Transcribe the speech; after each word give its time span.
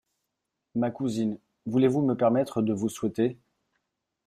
Ma 0.73 0.89
cousine, 0.89 1.37
voulez-vous 1.67 2.01
me 2.01 2.15
permettre 2.17 2.63
de 2.63 2.73
vous 2.73 2.89
souhaiter?… 2.89 3.37